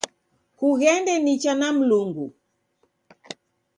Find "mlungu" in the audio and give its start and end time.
1.77-2.27